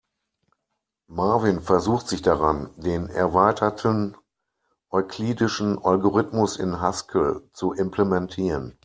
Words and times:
Marvin 1.07 1.59
versucht 1.61 2.07
sich 2.07 2.23
daran, 2.23 2.71
den 2.75 3.07
erweiterten 3.07 4.17
euklidischen 4.89 5.77
Algorithmus 5.77 6.57
in 6.57 6.81
Haskell 6.81 7.47
zu 7.53 7.73
implementieren. 7.73 8.79